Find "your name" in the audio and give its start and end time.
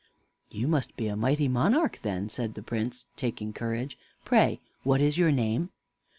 5.19-5.69